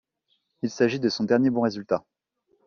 Il 0.63 0.71
s'agit 0.71 0.99
de 0.99 1.09
son 1.09 1.25
dernier 1.25 1.51
bon 1.51 1.61
résultat. 1.61 2.03